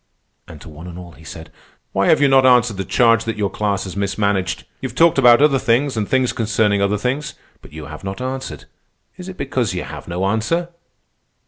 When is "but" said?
7.61-7.71